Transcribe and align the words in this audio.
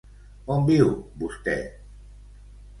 On 0.55 0.65
viu, 0.69 0.87
vostè? 1.25 1.57